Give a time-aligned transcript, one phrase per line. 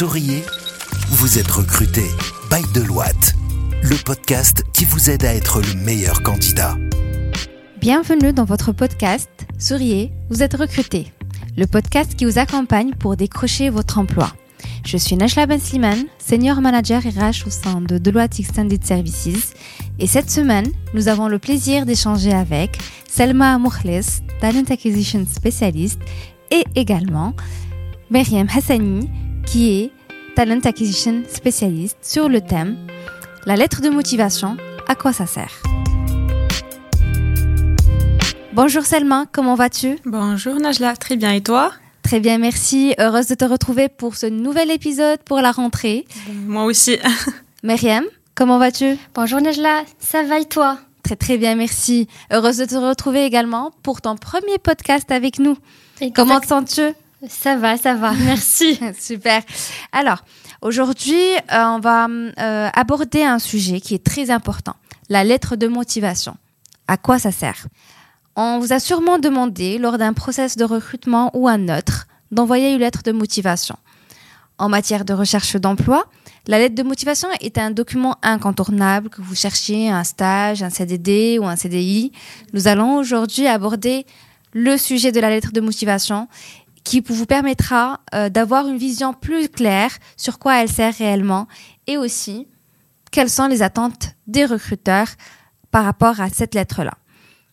[0.00, 0.42] Souriez,
[1.10, 2.04] vous êtes recruté
[2.50, 3.34] by Deloitte,
[3.82, 6.78] le podcast qui vous aide à être le meilleur candidat.
[7.82, 9.28] Bienvenue dans votre podcast
[9.58, 11.12] Souriez, vous êtes recruté,
[11.58, 14.32] le podcast qui vous accompagne pour décrocher votre emploi.
[14.86, 19.52] Je suis Najla Ben Sliman, senior manager RH au sein de Deloitte Extended Services
[19.98, 26.00] et cette semaine, nous avons le plaisir d'échanger avec Selma Moukles, Talent Acquisition Specialist
[26.50, 27.34] et également
[28.10, 29.10] Hassani,
[29.44, 29.90] qui est
[30.40, 32.78] Talent Acquisition Specialist sur le thème
[33.44, 34.56] La lettre de motivation,
[34.88, 35.52] à quoi ça sert?
[38.54, 39.98] Bonjour Selma, comment vas-tu?
[40.06, 41.72] Bonjour Najla, très bien et toi?
[42.02, 42.94] Très bien, merci.
[42.98, 46.06] Heureuse de te retrouver pour ce nouvel épisode pour la rentrée.
[46.46, 46.96] Moi aussi.
[47.62, 48.04] Myriam,
[48.34, 48.96] comment vas-tu?
[49.14, 50.78] Bonjour Najla, ça va et toi?
[51.02, 52.08] Très très bien, merci.
[52.32, 55.58] Heureuse de te retrouver également pour ton premier podcast avec nous.
[56.14, 56.94] Comment te sens-tu?
[57.28, 58.78] Ça va, ça va, merci.
[58.98, 59.42] Super.
[59.92, 60.24] Alors,
[60.62, 61.20] aujourd'hui,
[61.52, 64.74] euh, on va euh, aborder un sujet qui est très important,
[65.08, 66.36] la lettre de motivation.
[66.88, 67.66] À quoi ça sert?
[68.36, 72.80] On vous a sûrement demandé, lors d'un process de recrutement ou un autre, d'envoyer une
[72.80, 73.76] lettre de motivation.
[74.58, 76.04] En matière de recherche d'emploi,
[76.46, 81.38] la lettre de motivation est un document incontournable que vous cherchiez un stage, un CDD
[81.40, 82.12] ou un CDI.
[82.52, 84.06] Nous allons aujourd'hui aborder
[84.52, 86.28] le sujet de la lettre de motivation
[86.90, 91.46] qui vous permettra euh, d'avoir une vision plus claire sur quoi elle sert réellement
[91.86, 92.48] et aussi
[93.12, 95.06] quelles sont les attentes des recruteurs
[95.70, 96.94] par rapport à cette lettre-là.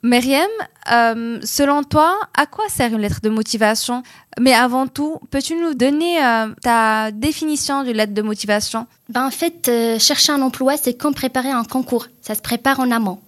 [0.01, 0.49] Myriam,
[0.91, 4.01] euh, selon toi, à quoi sert une lettre de motivation?
[4.39, 8.87] Mais avant tout, peux-tu nous donner euh, ta définition de lettre de motivation?
[9.09, 12.07] Ben, En fait, chercher un emploi, c'est comme préparer un concours.
[12.21, 13.19] Ça se prépare en amont.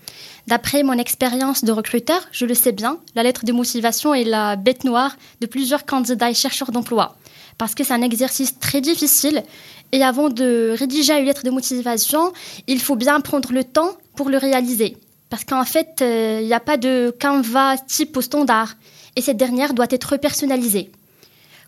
[0.50, 4.56] D'après mon expérience de recruteur, je le sais bien, la lettre de motivation est la
[4.56, 7.18] bête noire de plusieurs candidats et chercheurs d'emploi.
[7.60, 9.44] Parce que c'est un exercice très difficile
[9.92, 12.34] et avant de rédiger une lettre de motivation,
[12.66, 14.98] il faut bien prendre le temps pour le réaliser.
[15.30, 18.74] Parce qu'en fait, euh, il n'y a pas de canevas type au standard
[19.16, 20.90] et cette dernière doit être personnalisée.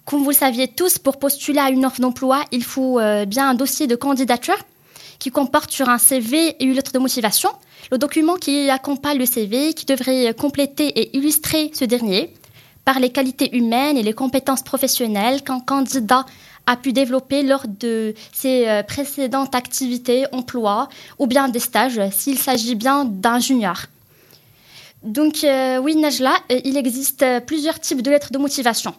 [0.06, 3.48] Comme vous le saviez tous, pour postuler à une offre d'emploi, il faut euh, bien
[3.48, 4.58] un dossier de candidature
[5.20, 7.52] qui comporte sur un CV et une lettre de motivation,
[7.90, 12.34] le document qui accompagne le CV, qui devrait compléter et illustrer ce dernier
[12.86, 16.26] par les qualités humaines et les compétences professionnelles qu'un candidat
[16.68, 20.90] a pu développer lors de ses euh, précédentes activités, emplois
[21.20, 23.78] ou bien des stages s'il s'agit bien d'un junior.
[25.04, 28.94] Donc euh, oui, Najla, euh, il existe plusieurs types de lettres de motivation.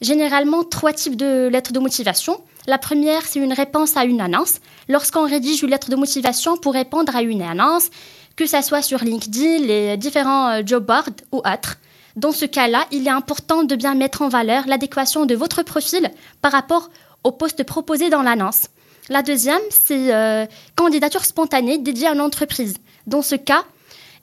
[0.00, 2.40] Généralement, trois types de lettres de motivation.
[2.68, 4.60] La première, c'est une réponse à une annonce.
[4.88, 7.88] Lorsqu'on rédige une lettre de motivation pour répondre à une annonce,
[8.36, 11.78] que ce soit sur LinkedIn, les différents euh, job boards ou autres.
[12.14, 16.10] Dans ce cas-là, il est important de bien mettre en valeur l'adéquation de votre profil
[16.42, 16.90] par rapport
[17.24, 18.66] au poste proposé dans l'annonce.
[19.08, 20.44] La deuxième, c'est euh,
[20.76, 22.74] candidature spontanée dédiée à une entreprise.
[23.06, 23.64] Dans ce cas,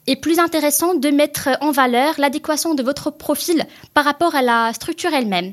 [0.06, 4.42] il est plus intéressant de mettre en valeur l'adéquation de votre profil par rapport à
[4.42, 5.52] la structure elle-même.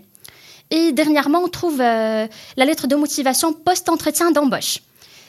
[0.71, 4.79] Et dernièrement, on trouve euh, la lettre de motivation post-entretien d'embauche.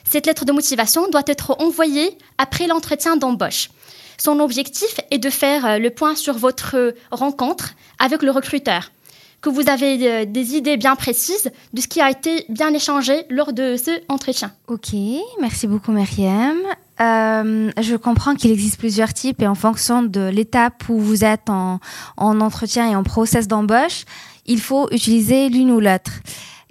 [0.09, 3.71] Cette lettre de motivation doit être envoyée après l'entretien d'embauche.
[4.17, 8.91] Son objectif est de faire euh, le point sur votre rencontre avec le recruteur,
[9.41, 13.25] que vous avez euh, des idées bien précises de ce qui a été bien échangé
[13.29, 14.53] lors de ce entretien.
[14.69, 14.95] Ok,
[15.41, 16.57] merci beaucoup Myriam.
[16.99, 21.81] je comprends qu'il existe plusieurs types et en fonction de l'étape où vous êtes en,
[22.17, 24.05] en entretien et en process d'embauche,
[24.47, 26.13] il faut utiliser l'une ou l'autre.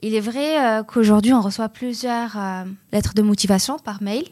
[0.02, 4.26] Il est vrai euh, qu'aujourd'hui, on reçoit plusieurs euh, lettres de motivation par mail.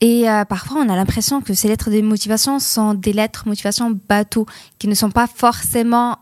[0.00, 3.98] Et euh, parfois, on a l'impression que ces lettres de motivation sont des lettres motivation
[4.08, 4.46] bateau,
[4.78, 6.18] qui ne sont pas forcément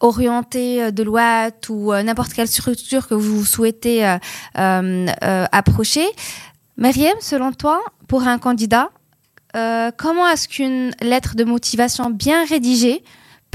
[0.00, 4.18] orientées de loi ou n'importe quelle structure que vous souhaitez
[4.54, 6.06] approcher.
[6.76, 8.90] Myriam, selon toi, pour un candidat,
[9.54, 13.02] comment est-ce qu'une lettre de motivation bien rédigée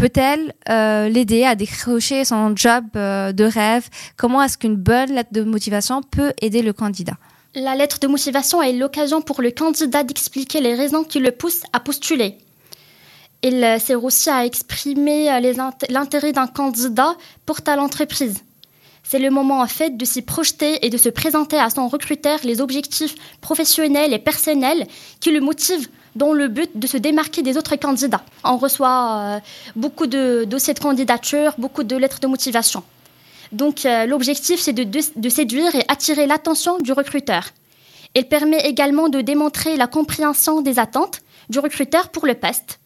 [0.02, 3.88] peut-elle euh, l'aider à décrocher son job euh, de rêve?
[4.18, 7.14] Comment est-ce qu'une bonne lettre de motivation peut aider le candidat?
[7.54, 11.62] La lettre de motivation est l'occasion pour le candidat d'expliquer les raisons qui le poussent
[11.72, 12.40] à postuler.
[13.44, 15.28] Il euh, sert aussi à exprimer
[15.90, 17.14] l'intérêt d'un candidat
[17.46, 18.40] pour à l'entreprise.
[19.04, 22.40] C'est le moment en fait de s'y projeter et de se présenter à son recruteur
[22.44, 24.88] les objectifs professionnels et personnels
[25.20, 28.24] qui le motivent dans le but de se démarquer des autres candidats.
[28.44, 29.40] On reçoit euh,
[29.76, 32.84] beaucoup de dossiers de candidature, beaucoup de lettres de motivation.
[33.52, 37.50] Donc euh, l'objectif, c'est de, séduire et attirer l'attention du recruteur.
[38.16, 42.80] Il permet également de démontrer la compréhension des attentes du recruteur pour le poste.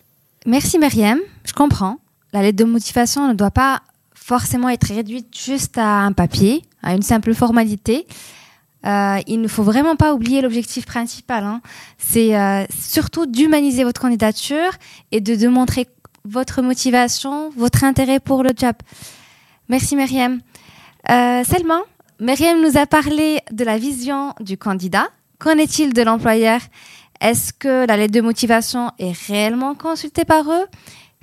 [0.45, 1.97] Merci Myriam, je comprends.
[2.33, 3.81] La lettre de motivation ne doit pas
[4.13, 8.05] forcément être réduite juste à un papier, à une simple formalité.
[8.85, 11.43] Euh, il ne faut vraiment pas oublier l'objectif principal.
[11.43, 11.61] Hein.
[11.97, 14.71] C'est euh, surtout d'humaniser votre candidature
[15.11, 15.87] et de démontrer
[16.23, 18.75] votre motivation, votre intérêt pour le job.
[19.69, 20.39] Merci Myriam.
[21.09, 21.81] Euh, Selma,
[22.19, 25.07] Myriam nous a parlé de la vision du candidat.
[25.39, 26.61] Qu'en est-il de l'employeur?
[27.21, 30.65] Est-ce que la lettre de motivation est réellement consultée par eux?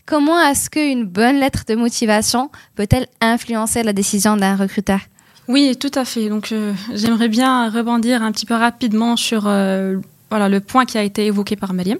[0.04, 5.00] Comment est-ce qu'une bonne lettre de motivation peut-elle influencer la décision d'un recruteur?
[5.48, 6.28] Oui, tout à fait.
[6.28, 9.96] Donc, euh, j'aimerais bien rebondir un petit peu rapidement sur euh,
[10.30, 11.98] voilà, le point qui a été évoqué par Mariam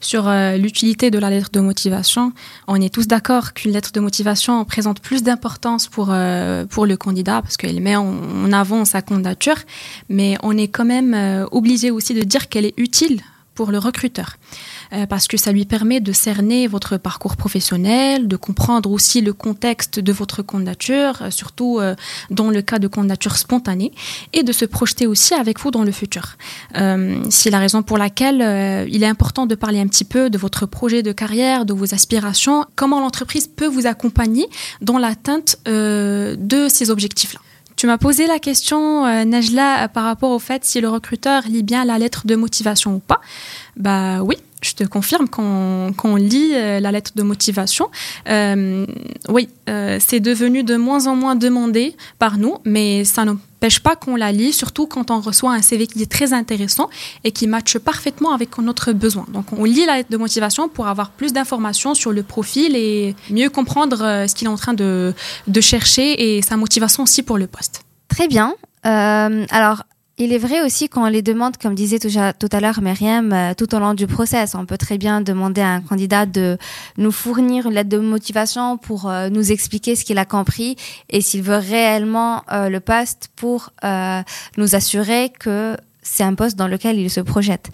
[0.00, 2.32] sur euh, l'utilité de la lettre de motivation.
[2.68, 6.14] On est tous d'accord qu'une lettre de motivation présente plus d'importance pour,
[6.70, 8.14] pour le candidat parce qu'elle met en,
[8.44, 9.58] en, avant sa candidature,
[10.08, 13.20] mais on est quand même obligé aussi de dire qu'elle est utile
[13.54, 14.36] pour le recruteur.
[14.92, 19.32] Euh, parce que ça lui permet de cerner votre parcours professionnel, de comprendre aussi le
[19.32, 21.94] contexte de votre candidature, euh, surtout euh,
[22.30, 23.92] dans le cas de candidature spontanée,
[24.32, 26.36] et de se projeter aussi avec vous dans le futur.
[27.30, 30.66] C'est la raison pour laquelle il est important de parler un petit peu de votre
[30.66, 34.48] projet de carrière, de vos aspirations, comment l'entreprise peut vous accompagner
[34.80, 37.40] dans l'atteinte de ces objectifs-là.
[37.76, 41.62] Tu m'as posé la question, euh, Najla, par rapport au fait si le recruteur lit
[41.62, 43.20] bien la lettre de motivation ou pas.
[43.76, 47.90] Bah oui, je te confirme qu'on lit euh, la lettre de motivation.
[48.28, 48.86] Euh,
[49.28, 53.94] oui, euh, c'est devenu de moins en moins demandé par nous, mais ça n'empêche pas
[53.94, 56.88] qu'on la lit, surtout quand on reçoit un CV qui est très intéressant
[57.24, 59.26] et qui matche parfaitement avec notre besoin.
[59.28, 63.14] Donc on lit la lettre de motivation pour avoir plus d'informations sur le profil et
[63.30, 65.12] mieux comprendre ce qu'il est en train de,
[65.60, 67.82] chercher et sa motivation aussi pour le poste.
[68.08, 68.54] Très bien.
[68.82, 69.84] Alors,
[70.16, 72.08] il est vrai aussi qu'on les demande, comme disait tout
[72.52, 74.54] à l'heure Myriam, euh, tout au long du process.
[74.54, 76.56] On peut très bien demander à un candidat de
[76.98, 80.76] nous fournir une lettre de motivation pour euh, nous expliquer ce qu'il a compris
[81.10, 84.22] et s'il veut réellement euh, le poste pour euh,
[84.56, 87.70] nous assurer que c'est un poste dans lequel il se projette.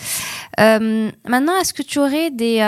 [0.60, 2.60] Euh, maintenant, est-ce que tu aurais des,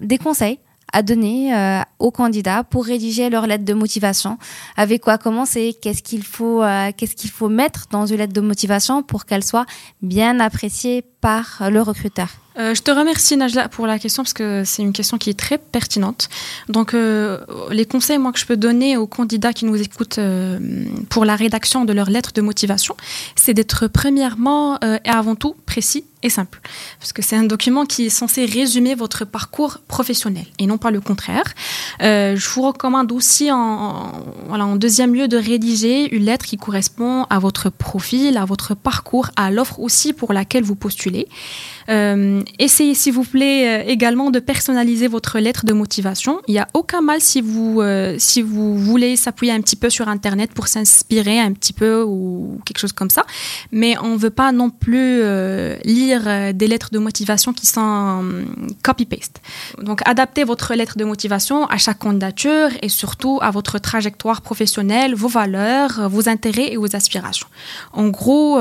[0.00, 0.58] des conseils
[0.94, 4.38] à donner euh, aux candidats pour rédiger leur lettre de motivation.
[4.76, 5.76] Avec quoi commencer?
[5.82, 9.44] Qu'est-ce qu'il faut, euh, qu'est-ce qu'il faut mettre dans une lettre de motivation pour qu'elle
[9.44, 9.66] soit
[10.02, 12.43] bien appréciée par le recruteur?
[12.56, 15.38] Euh, je te remercie Najla pour la question parce que c'est une question qui est
[15.38, 16.28] très pertinente.
[16.68, 17.40] Donc euh,
[17.70, 20.58] les conseils moi que je peux donner aux candidats qui nous écoutent euh,
[21.08, 22.96] pour la rédaction de leur lettre de motivation,
[23.34, 26.60] c'est d'être premièrement et avant tout précis et simple
[26.98, 30.90] parce que c'est un document qui est censé résumer votre parcours professionnel et non pas
[30.90, 31.54] le contraire.
[32.00, 34.12] je vous recommande aussi en,
[34.48, 38.74] voilà, en deuxième lieu de rédiger une lettre qui correspond à votre profil, à votre
[38.74, 41.28] parcours, à l'offre aussi pour laquelle vous postulez.
[41.90, 46.40] Euh, essayez s'il vous plaît euh, également de personnaliser votre lettre de motivation.
[46.48, 49.90] Il n'y a aucun mal si vous, euh, si vous voulez s'appuyer un petit peu
[49.90, 53.24] sur Internet pour s'inspirer un petit peu ou quelque chose comme ça.
[53.70, 57.66] Mais on ne veut pas non plus euh, lire euh, des lettres de motivation qui
[57.66, 58.24] sont
[58.82, 59.40] copy-paste.
[59.82, 65.14] Donc adaptez votre lettre de motivation à chaque candidature et surtout à votre trajectoire professionnelle,
[65.14, 67.48] vos valeurs, vos intérêts et vos aspirations.
[67.92, 68.58] En gros,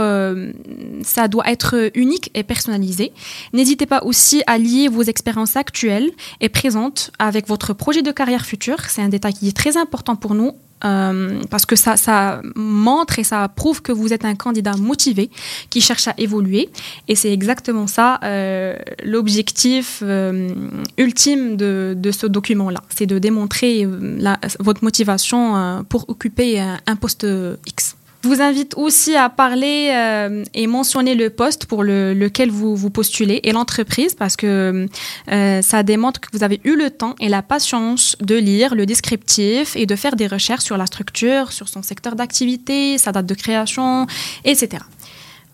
[1.04, 3.13] ça doit être unique et personnalisé.
[3.54, 6.12] N'hésitez pas aussi à lier vos expériences actuelles
[6.42, 8.78] et présentes avec votre projet de carrière future.
[8.88, 10.54] C'est un détail qui est très important pour nous.
[10.86, 15.30] Euh, parce que ça, montre et ça prouve que vous êtes un candidat motivé
[15.70, 16.70] qui cherche à évoluer.
[17.08, 20.50] Et c'est exactement ça euh, l'objectif euh,
[20.98, 22.84] ultime de, ce document-là.
[22.90, 23.88] C'est de démontrer
[24.60, 27.26] votre motivation pour occuper un poste
[27.66, 27.96] X.
[28.24, 32.74] Je vous invite aussi à parler euh, et mentionner le poste pour le, lequel vous
[32.74, 34.88] vous postulez et l'entreprise parce que
[35.30, 38.86] euh, ça démontre que vous avez eu le temps et la patience de lire le
[38.86, 43.26] descriptif et de faire des recherches sur la structure, sur son secteur d'activité, sa date
[43.26, 44.08] de création,
[44.46, 44.84] etc.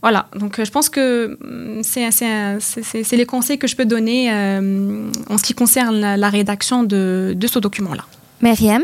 [0.03, 1.39] Voilà, donc euh, je pense que
[1.81, 6.83] c'est les conseils que je peux donner euh, en ce qui concerne la, la rédaction
[6.83, 8.05] de, de ce document-là.
[8.43, 8.83] Myriam,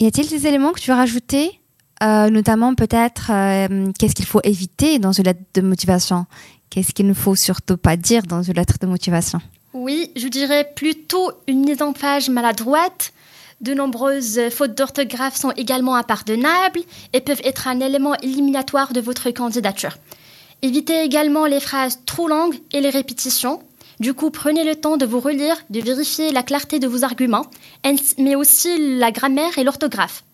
[0.00, 1.60] y a-t-il des éléments que tu veux rajouter?
[2.04, 6.26] Euh, notamment peut-être euh, qu'est-ce qu'il faut éviter dans une lettre de motivation?
[6.70, 9.40] Qu'est-ce qu'il ne faut surtout pas dire dans une lettre de motivation?
[9.72, 13.12] Oui, je dirais plutôt une mise en page maladroite.
[13.60, 16.80] De nombreuses fautes d'orthographe sont également impardonnables
[17.12, 19.96] et peuvent être un élément éliminatoire de votre candidature.
[20.62, 23.62] Évitez également les phrases trop longues et les répétitions.
[24.00, 27.46] Du coup, prenez le temps de vous relire, de vérifier la clarté de vos arguments,
[28.18, 30.24] mais aussi la grammaire et l'orthographe.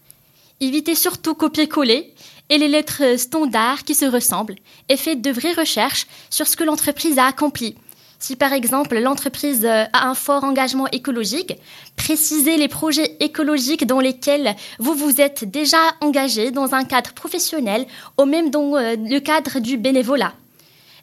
[0.63, 2.13] Évitez surtout copier-coller
[2.51, 4.57] et les lettres standards qui se ressemblent
[4.91, 7.77] et faites de vraies recherches sur ce que l'entreprise a accompli.
[8.19, 11.55] Si par exemple l'entreprise euh, a un fort engagement écologique,
[11.97, 17.87] précisez les projets écologiques dans lesquels vous vous êtes déjà engagé dans un cadre professionnel
[18.21, 20.35] ou même dans euh, le cadre du bénévolat.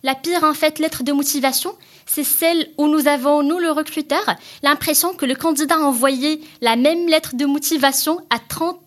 [0.04, 1.74] La pire en fait lettre de motivation,
[2.06, 6.76] c'est celle où nous avons, nous le recruteur, l'impression que le candidat a envoyé la
[6.76, 8.80] même lettre de motivation à 30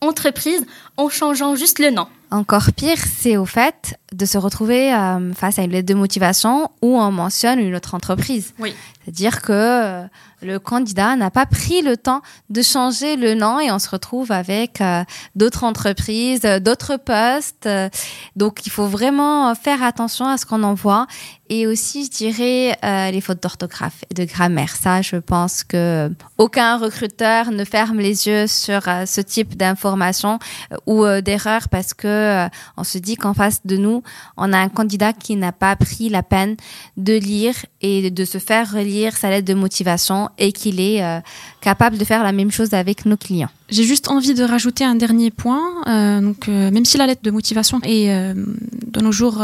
[0.00, 0.64] entreprises
[0.96, 2.06] en changeant juste le nom.
[2.30, 6.70] Encore pire, c'est au fait de se retrouver euh, face à une lettre de motivation
[6.82, 8.54] où on mentionne une autre entreprise.
[8.58, 8.74] Oui.
[9.04, 10.04] C'est-à-dire que euh,
[10.42, 14.30] le candidat n'a pas pris le temps de changer le nom et on se retrouve
[14.30, 15.04] avec euh,
[15.36, 17.68] d'autres entreprises, d'autres postes.
[18.36, 21.06] Donc il faut vraiment faire attention à ce qu'on envoie
[21.48, 24.74] et aussi je dirais les fautes d'orthographe et de grammaire.
[24.76, 30.38] Ça, je pense que aucun recruteur ne ferme les yeux sur ce type d'informations
[30.86, 34.02] ou d'erreurs parce que euh, on se dit qu'en face de nous,
[34.36, 36.56] on a un candidat qui n'a pas pris la peine
[36.96, 41.20] de lire et de se faire relire sa lettre de motivation et qu'il est euh,
[41.60, 43.50] capable de faire la même chose avec nos clients.
[43.68, 45.62] J'ai juste envie de rajouter un dernier point.
[45.86, 49.42] Euh, donc, même si la lettre de motivation est de nos jours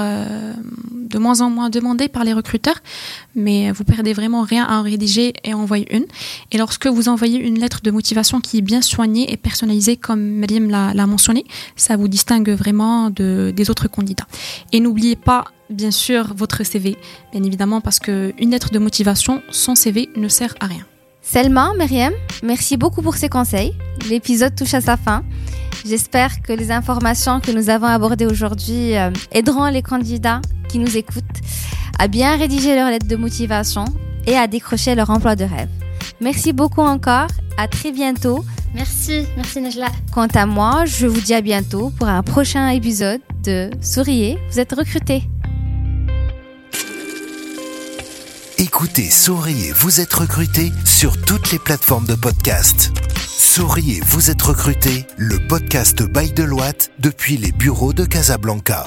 [1.08, 2.78] de moins en moins demandée par les recruteurs,
[3.34, 6.06] mais vous perdez vraiment rien à en rédiger et en envoyer une.
[6.52, 10.20] Et lorsque vous envoyez une lettre de motivation qui est bien soignée et personnalisée, comme
[10.20, 11.44] Mariam l'a mentionné,
[11.76, 14.26] ça vous distingue vraiment de, des autres candidats.
[14.72, 16.96] Et n'oubliez pas, bien sûr, votre CV,
[17.32, 20.86] bien évidemment, parce qu'une lettre de motivation sans CV ne sert à rien.
[21.22, 22.12] Selma, Myriam,
[22.44, 23.74] merci beaucoup pour ces conseils.
[24.08, 25.24] L'épisode touche à sa fin.
[25.84, 30.96] J'espère que les informations que nous avons abordées aujourd'hui euh, aideront les candidats qui nous
[30.96, 31.24] écoutent
[31.98, 33.84] à bien rédiger leur lettre de motivation
[34.26, 35.68] et à décrocher leur emploi de rêve.
[36.20, 37.28] Merci beaucoup encore.
[37.56, 38.44] À très bientôt.
[38.74, 39.88] Merci, merci Najla.
[40.12, 44.60] Quant à moi, je vous dis à bientôt pour un prochain épisode de Souriez, vous
[44.60, 45.22] êtes recrutés.
[48.58, 52.92] Écoutez Souriez, vous êtes recruté sur toutes les plateformes de podcast.
[53.16, 58.86] Souriez, vous êtes recruté, le podcast by Deloitte depuis les bureaux de Casablanca.